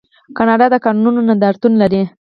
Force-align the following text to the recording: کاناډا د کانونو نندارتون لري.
کاناډا 0.37 0.65
د 0.71 0.75
کانونو 0.85 1.19
نندارتون 1.27 1.73
لري. 1.81 2.03